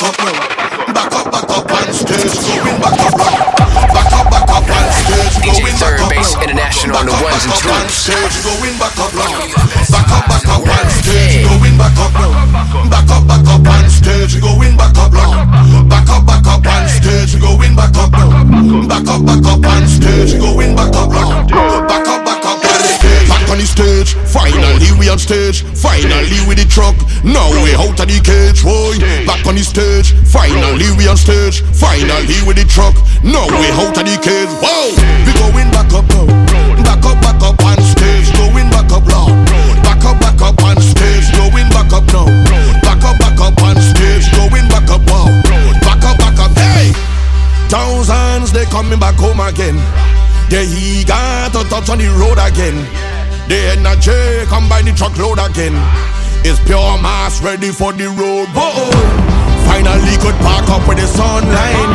[0.00, 0.36] back up.
[0.94, 3.52] Back up, on stage, going back up now.
[3.92, 6.02] Back up, back up on stage, going back
[11.82, 12.32] back up now.
[12.88, 15.30] Back up, back up on stage, going back up now.
[15.88, 18.88] Back up, back up on stage, going back up now.
[18.88, 20.92] Back up, back up on stage, going back.
[20.92, 21.48] Back up,
[21.88, 22.62] back back up.
[22.62, 24.14] Back up, on stage.
[24.14, 25.64] Finally we on stage.
[25.92, 28.96] Finally we the truck, now we out of the cage, boy.
[29.26, 31.60] Back on the stage, finally we on stage.
[31.76, 34.96] Finally we the truck, now we out of the cage, whoa.
[35.28, 36.31] We going back up now.
[54.82, 55.74] find the truckload again.
[56.44, 58.48] It's pure mass ready for the road.
[58.50, 58.90] Whoa.
[59.66, 61.90] Finally could park up with the sunlight.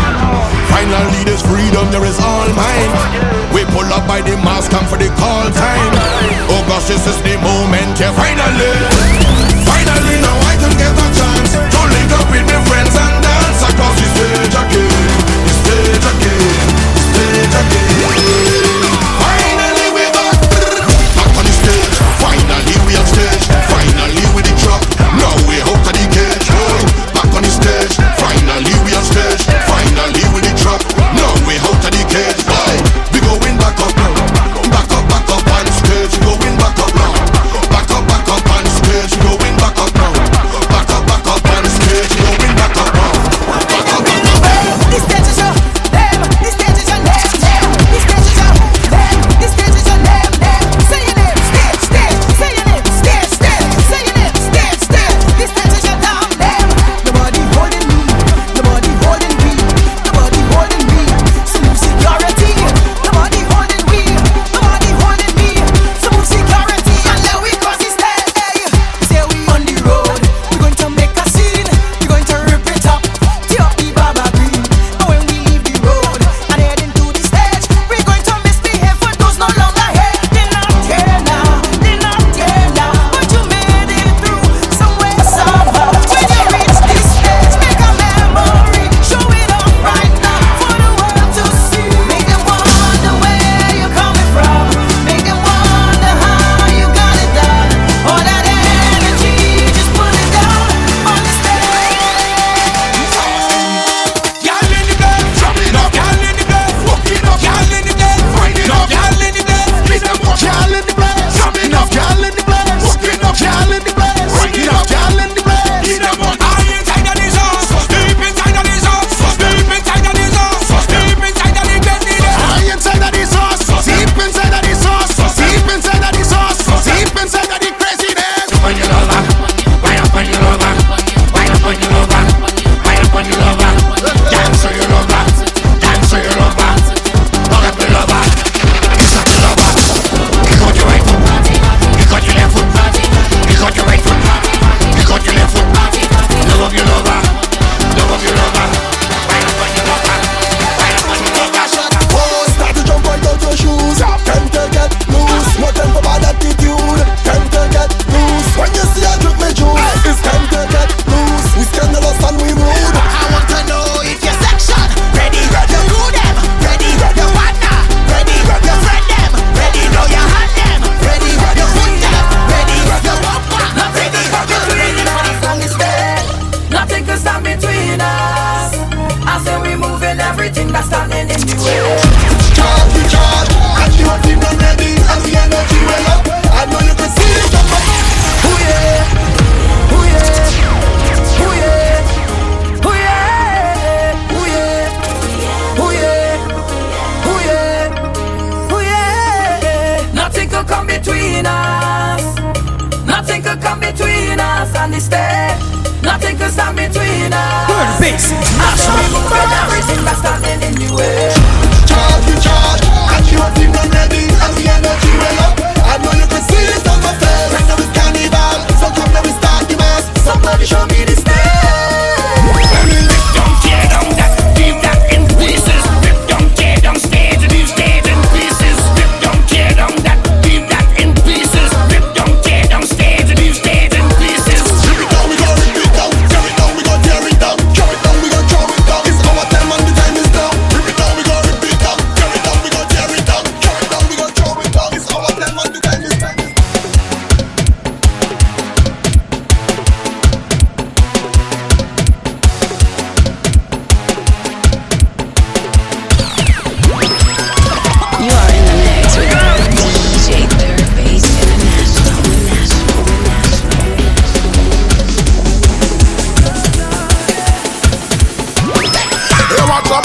[0.72, 2.92] Finally this freedom there is all mine.
[3.54, 5.92] We pull up by the mass come for the call time.
[6.48, 8.72] Oh gosh, this is the moment, yeah, finally.
[9.68, 12.87] Finally now I can get a chance to link up with my friends.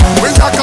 [0.01, 0.62] We rock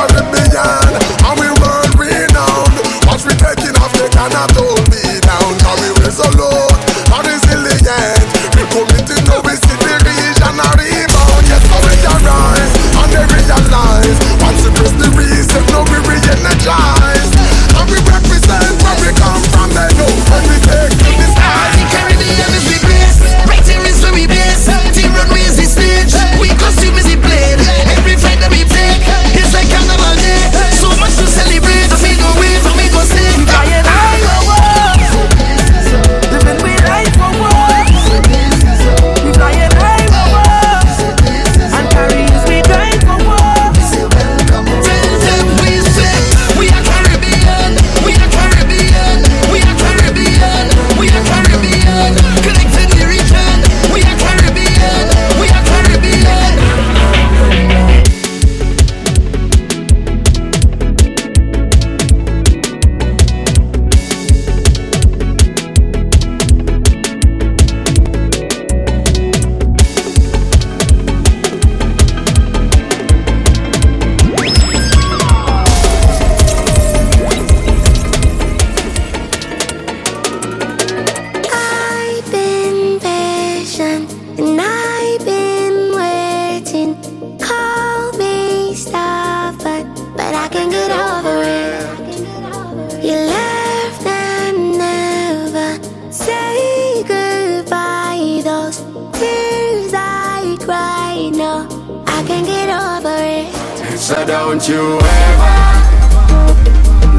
[104.30, 105.58] don't you ever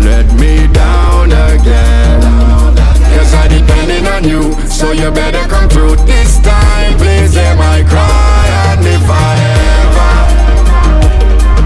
[0.06, 2.20] let me down again.
[3.18, 6.96] Cause I depending on you, so you better come through this time.
[6.98, 9.34] Please hear my cry, and if I
[9.88, 10.14] ever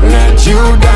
[0.09, 0.94] let you down.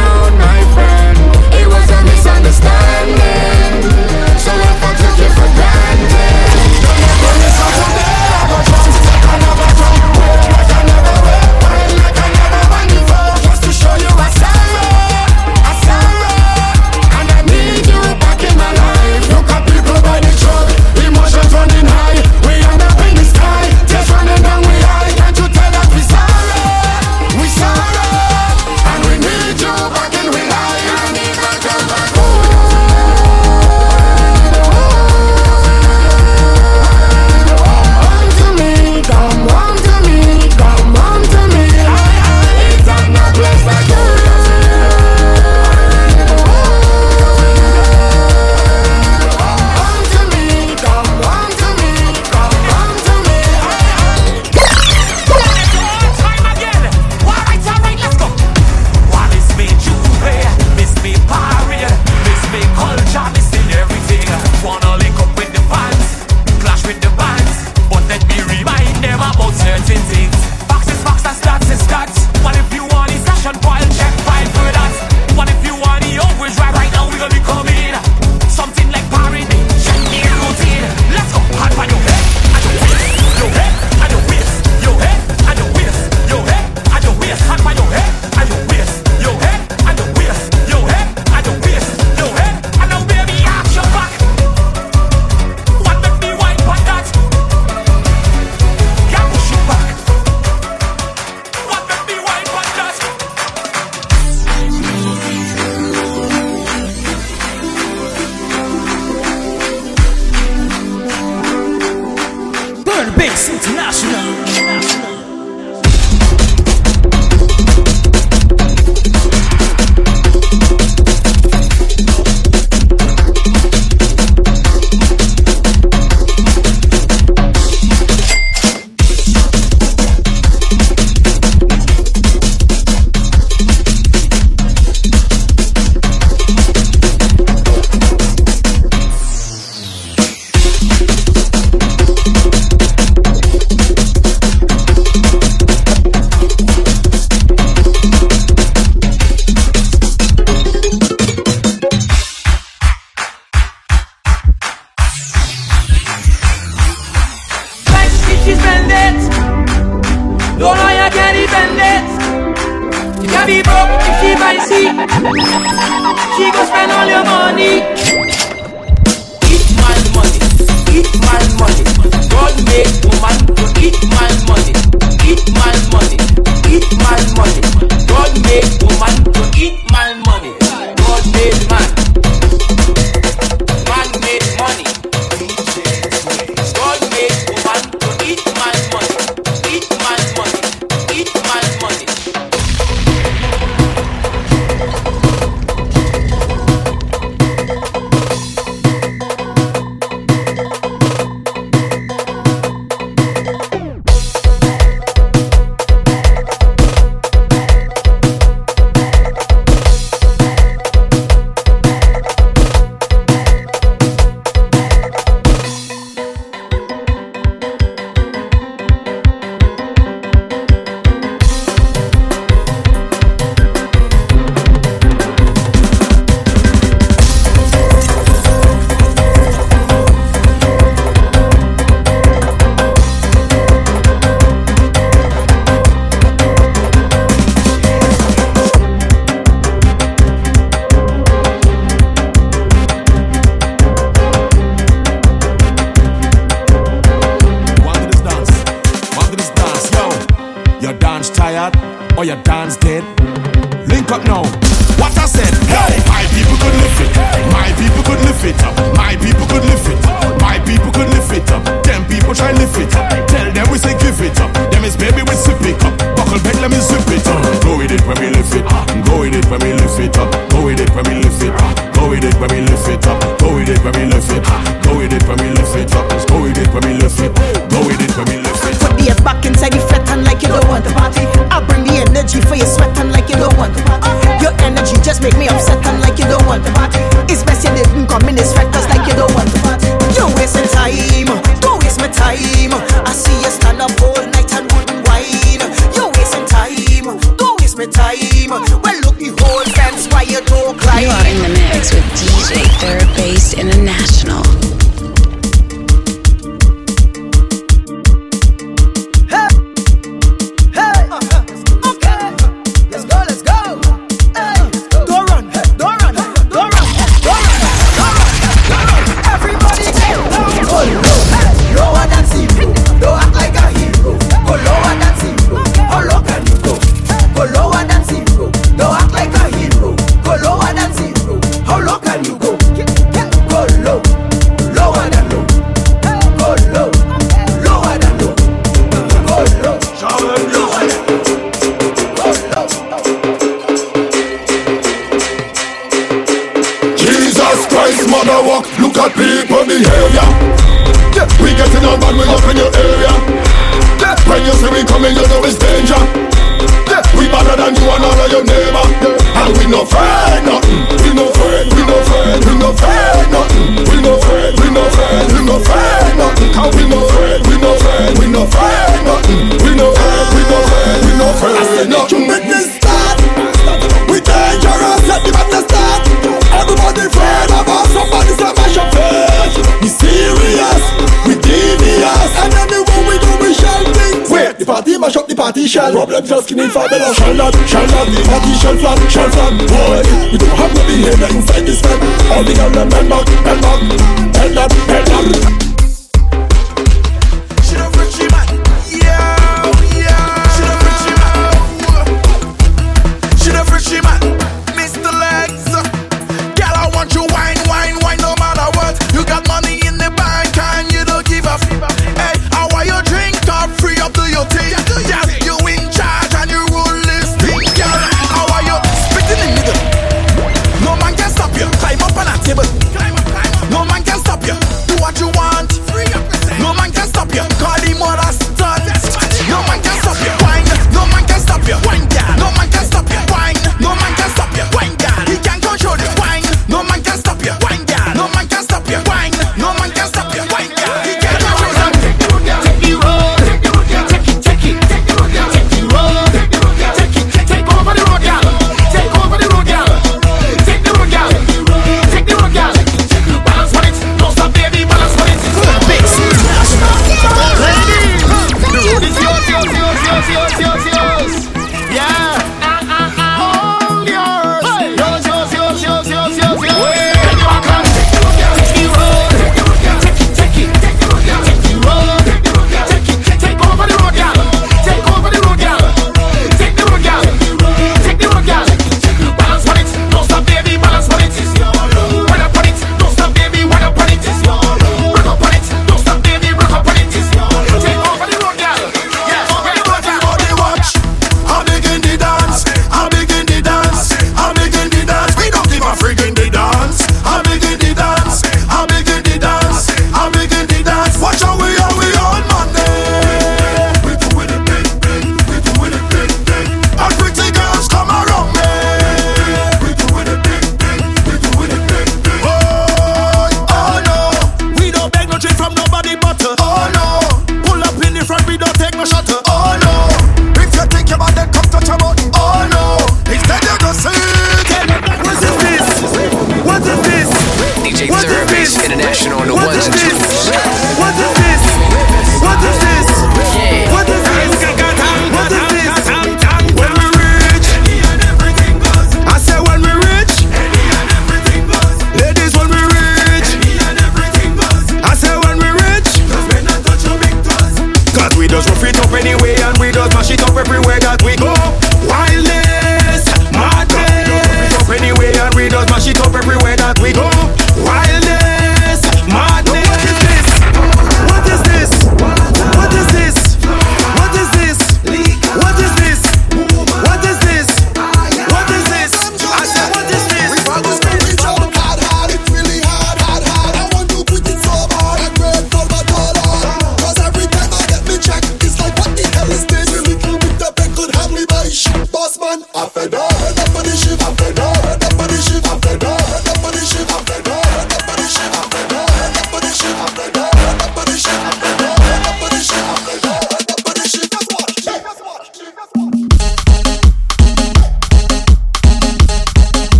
[385.68, 389.52] shall Rub like just Skinny Fabulous Shall not, shall not, party shall flap, shall flap
[389.68, 392.00] Boy, we don't have no behavior inside this man.
[392.32, 395.77] All the girls them head back, head back Head up, head up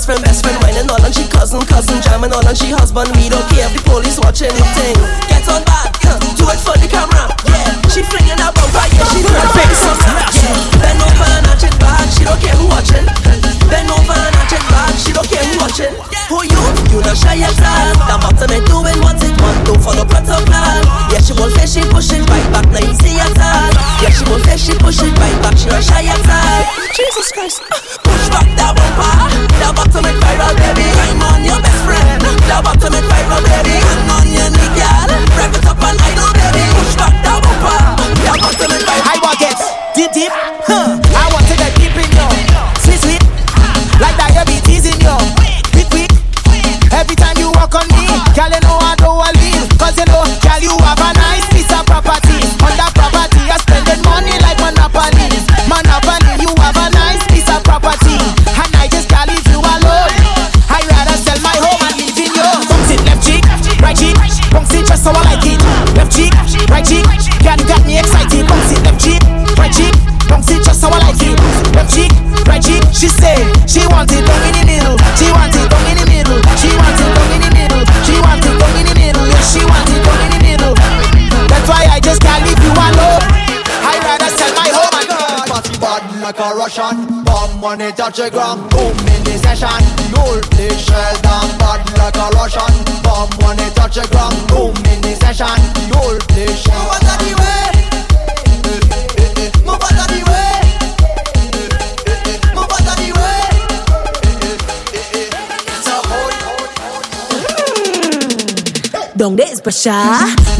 [0.00, 3.12] best friend, best friend, whining all on she cousin, cousin, jamming all on she husband.
[3.20, 4.96] We don't care if the police watch anything.
[5.28, 5.39] Get
[86.40, 89.68] like a Russian Bomb when it touch the ground Boom in the session.
[90.12, 92.72] Null the shell down bad like a Russian
[93.02, 95.60] Bomb when it touch the ground Boom in the session.
[95.90, 97.68] Null the shell Move out of the way.
[99.66, 100.56] Move out of the way.
[102.54, 103.44] Move out of the way.
[109.16, 109.92] Don't get special,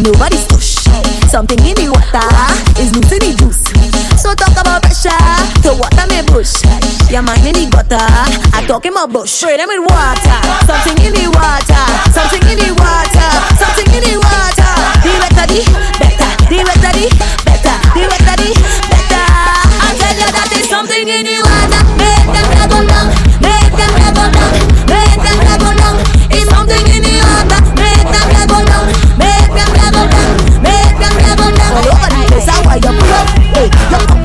[0.03, 0.85] nobody's push.
[1.31, 2.29] Something in the water
[2.83, 3.80] is losing the juice.
[4.21, 5.17] So talk about pressure.
[5.65, 6.61] So water me bush.
[7.09, 7.97] Your man in the gutter.
[8.53, 9.31] I talk him about bush.
[9.31, 10.41] Spray them with water.
[10.69, 11.85] Something in the water.
[12.13, 13.31] Something in the water.
[13.57, 14.73] Something in the water.
[15.01, 15.61] The wetter the
[15.97, 16.31] better.
[16.53, 17.09] The wetter the
[17.49, 17.77] better.
[17.97, 18.51] The wetter the
[18.93, 19.25] better.
[19.81, 21.50] I tell you that there's something in the water.
[33.69, 34.20] go.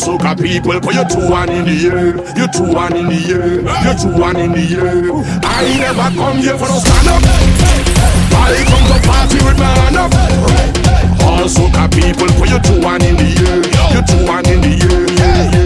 [0.00, 3.60] soca people, but you two one in the air, you two one in the air,
[3.84, 5.12] you two one in the air.
[5.44, 7.22] I never come here for no stand up.
[8.32, 10.12] I come to party with my hand up.
[11.22, 13.60] All soca people, but you two one in the air,
[13.92, 15.59] you two one in the air.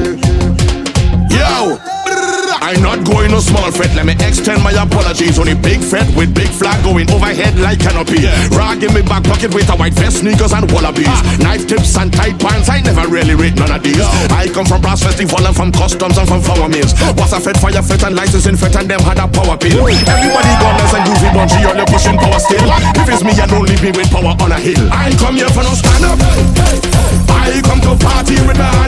[2.75, 3.95] I not going no small fret.
[3.95, 8.27] Let me extend my apologies on big fat with big flag going overhead like canopy.
[8.27, 8.35] Yeah.
[8.51, 11.07] Rag in me back pocket with a white vest, sneakers and wallabies.
[11.07, 11.23] Ah.
[11.39, 12.69] Knife tips and tight pants.
[12.69, 14.03] I never really read none of these.
[14.35, 16.99] I come from brass festival and from customs and from flour mills.
[17.15, 19.87] What's a fed fire fete and licensing fete and them had a power pill.
[19.87, 22.67] Everybody gone less and goofy bunchy all your pushing power still.
[22.99, 24.83] If it's me, you don't leave me with power on a hill.
[24.91, 26.19] I come here for no stand up.
[27.31, 28.84] I come to party with my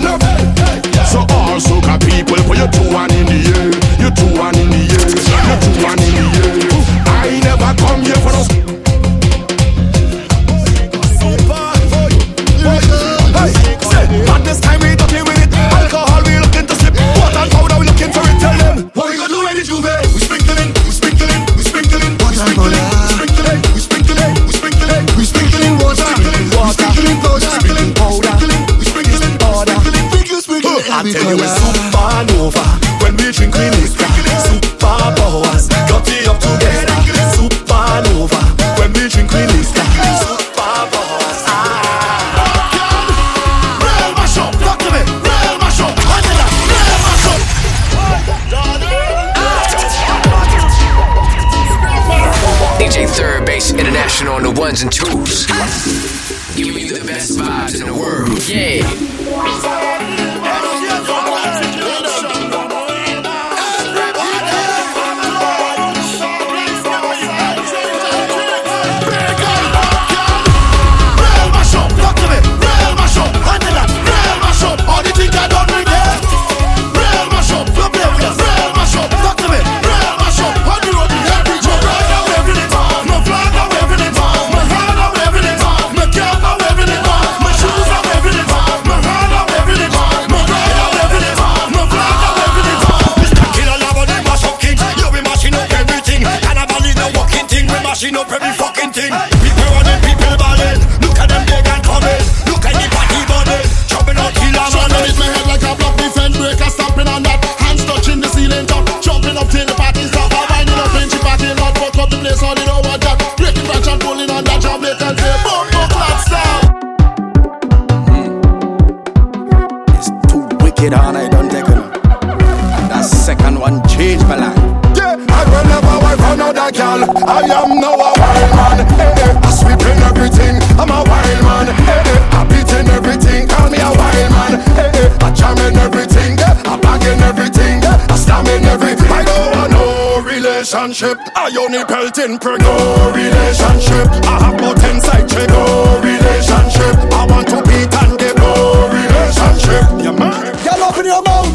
[141.02, 141.32] relationship.
[141.36, 142.60] I only built in prick.
[142.60, 144.08] No relationship.
[144.24, 145.48] I have both inside check.
[145.48, 146.96] No relationship.
[147.12, 149.84] I want to beat and get no relationship.
[150.00, 150.56] Yeah, man.
[150.64, 151.52] Y'all open your mouth.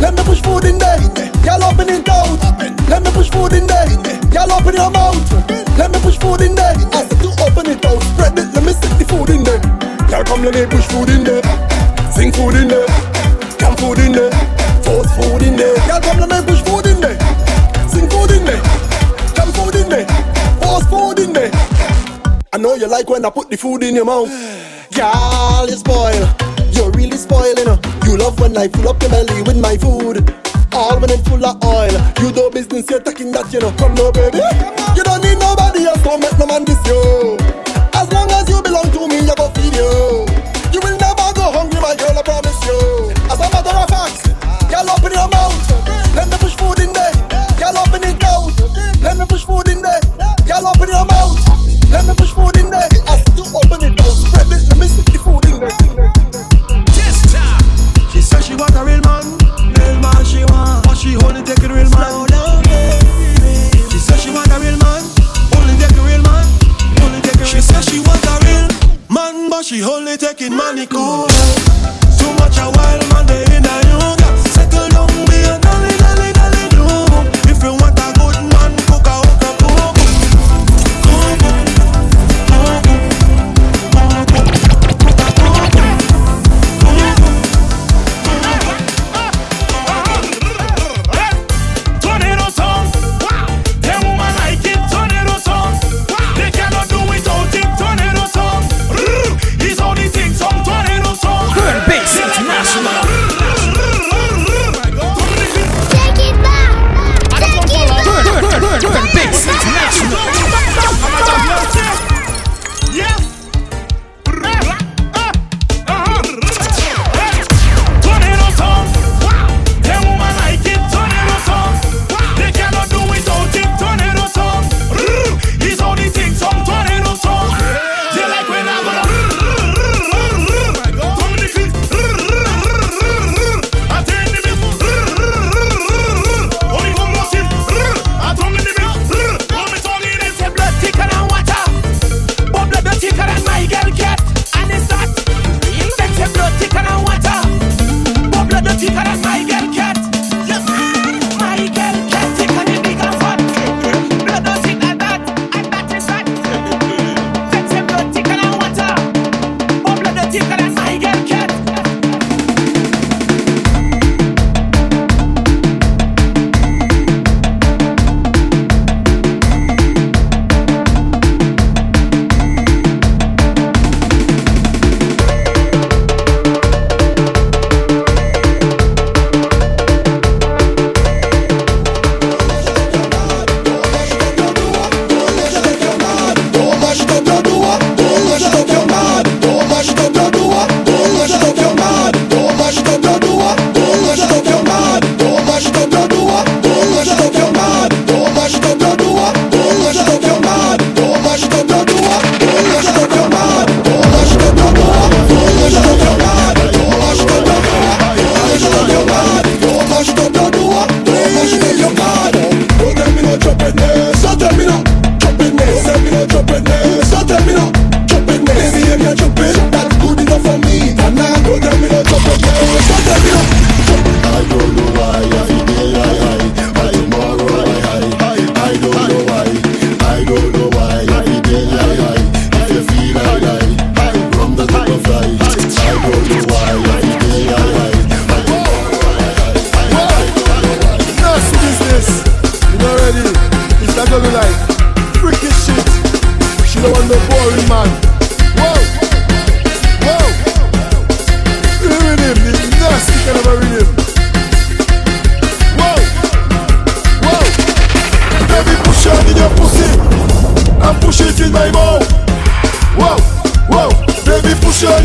[0.00, 1.00] Let me push food in there.
[1.44, 2.40] Y'all open it out.
[2.88, 3.88] Let me push food in there.
[4.32, 5.20] Y'all open your mouth.
[5.76, 6.72] Let me push food in there.
[6.92, 8.00] I said to open it out.
[8.02, 8.48] Spread it.
[8.54, 9.60] Let me stick the food in there.
[10.08, 11.42] Y'all come let me push food in there.
[12.12, 12.88] Sing food in there.
[13.60, 14.37] Come food in there.
[22.68, 24.28] know you like when I put the food in your mouth.
[24.92, 26.24] Girl, you spoil.
[26.72, 27.64] You're really spoiling.
[27.64, 30.16] You, you love when I fill up your belly with my food.
[30.72, 31.96] All when it's full of oil.
[32.20, 33.72] You do business, you're taking that, you know.
[33.80, 34.44] Come no, baby.
[34.96, 36.02] You don't need nobody else.
[36.02, 37.27] Don't make no man this you.
[70.50, 71.37] money, cool.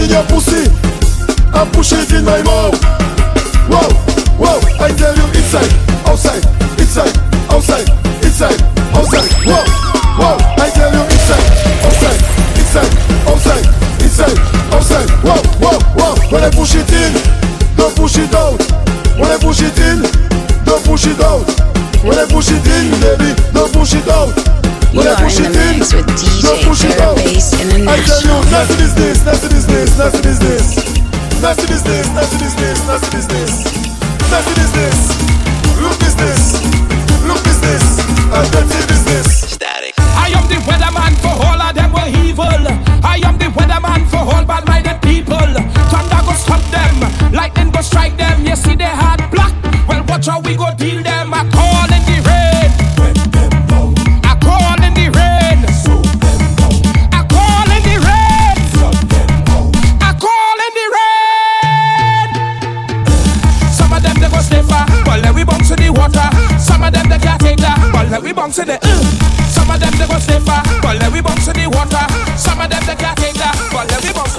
[0.03, 0.67] in your pussy
[1.55, 2.75] and push it in my mouth.
[3.71, 3.87] Wow,
[4.35, 5.71] wow, I tell you inside,
[6.03, 6.43] outside,
[6.75, 7.15] inside,
[7.47, 7.87] outside,
[8.19, 8.59] inside,
[8.91, 9.31] outside.
[9.47, 9.63] Wow,
[10.19, 11.47] wow, I tell you inside,
[11.87, 12.19] outside,
[12.59, 12.91] inside,
[13.31, 13.65] outside,
[14.03, 14.37] inside,
[14.75, 15.07] outside.
[15.23, 16.15] Wow, wow, wow.
[16.31, 17.13] When I push it in,
[17.77, 18.59] don't push it out.
[19.15, 20.03] When I push it in,
[20.65, 21.47] don't push it out.
[22.03, 24.35] When I push it in, baby, don't push it out.
[24.91, 26.32] When I push it in.
[27.85, 30.63] I tell you, nasty business, nasty business, nasty business.
[31.41, 33.51] Nasty business, nasty business, nasty business.
[34.31, 34.97] Nasty business.
[35.83, 36.41] Look business.
[37.27, 37.83] Look business.
[38.31, 39.51] A dirty business.
[39.51, 39.93] Static.
[40.15, 42.63] I am the weatherman for all of them were evil.
[43.03, 45.35] I am the weatherman for all bad-minded people.
[45.91, 46.95] Thunder go stop them.
[47.33, 48.45] Lightning go strike them.
[48.45, 49.53] You see they had black.
[49.87, 51.22] Well, watch how we go deal them.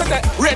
[0.09, 0.37] that.
[0.39, 0.54] Red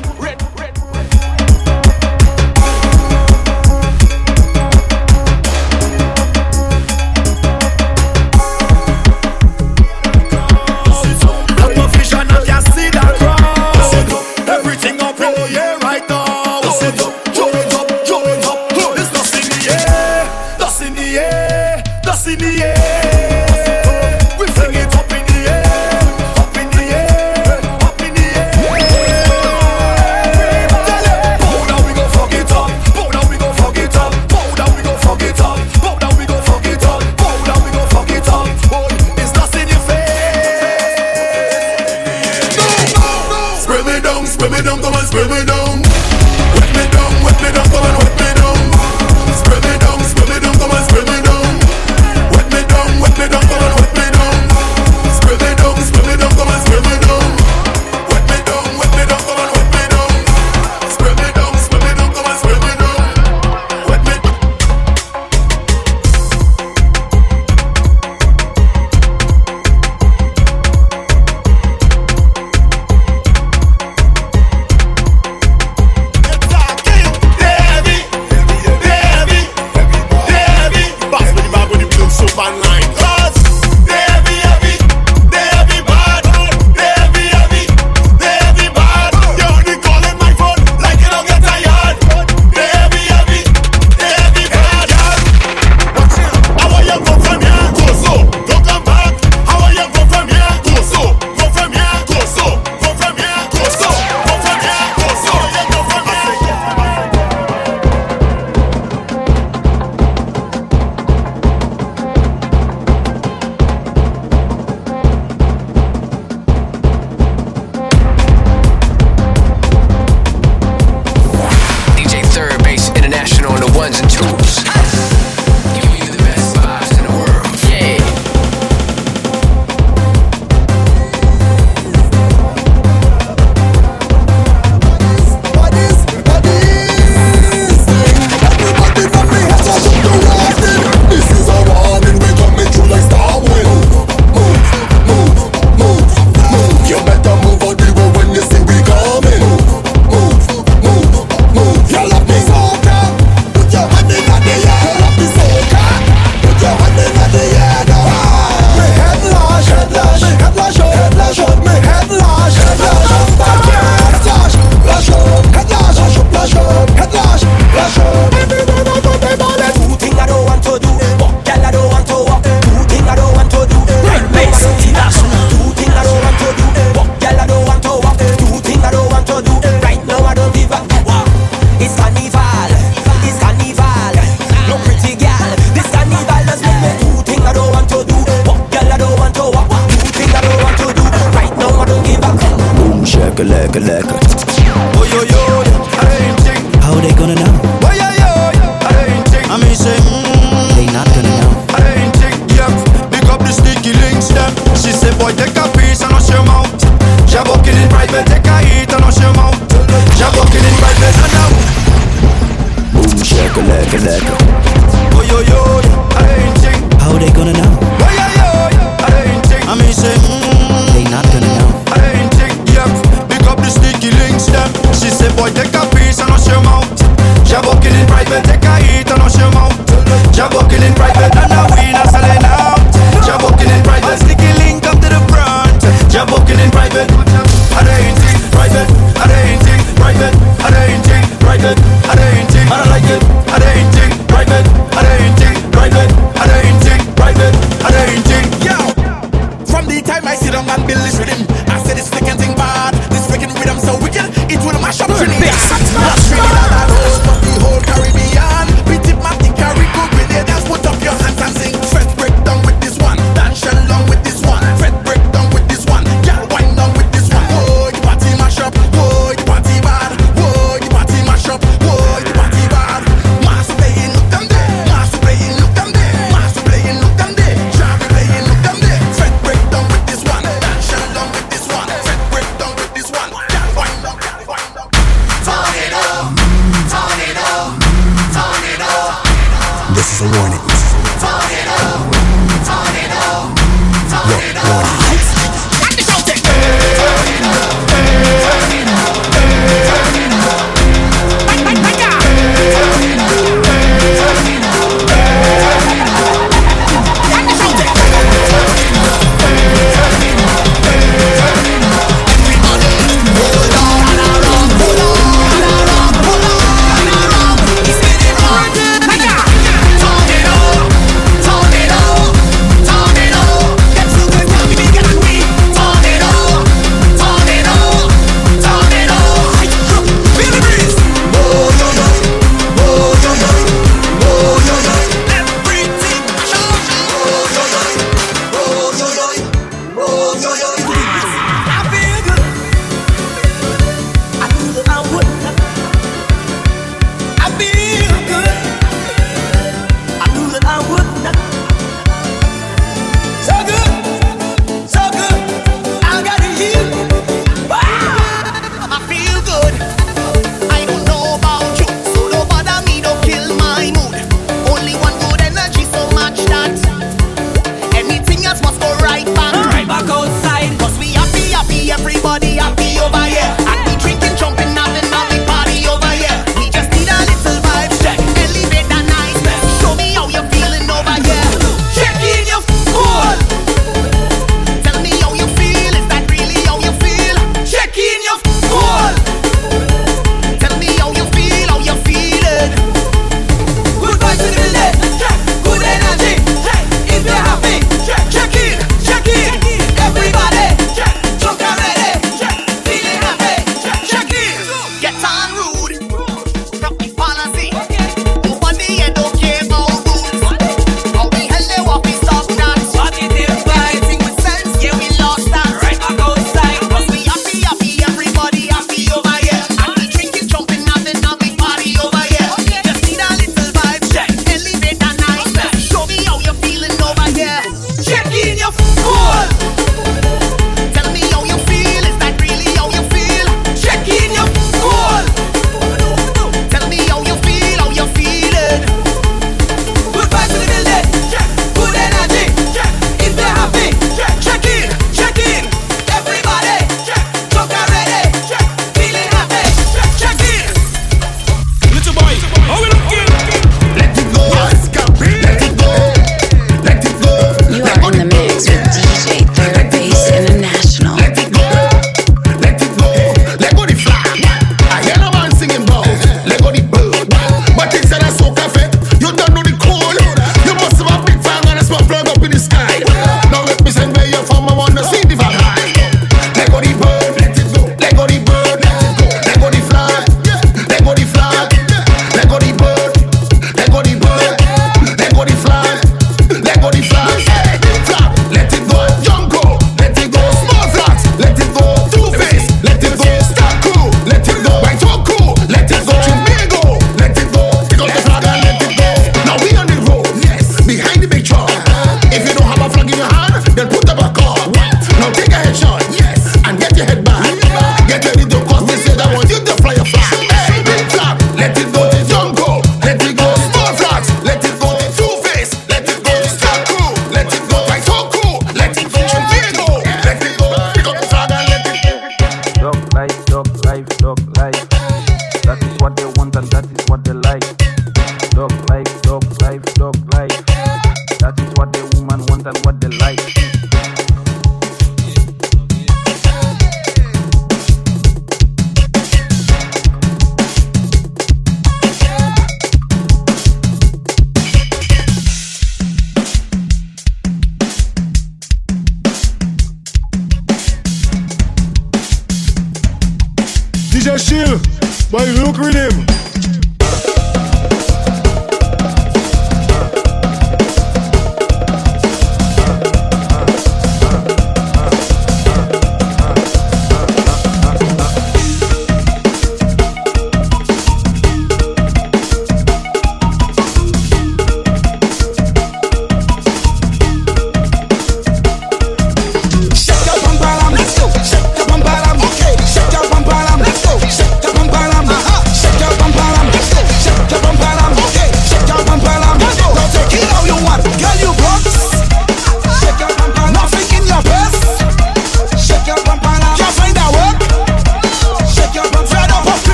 [82.19, 83.08] Super nine.